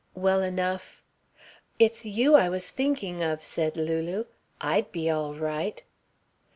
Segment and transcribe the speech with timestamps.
[0.15, 1.03] "Well enough"
[1.77, 4.23] "It's you I was thinking of," said Lulu.
[4.59, 5.83] "I'd be all right."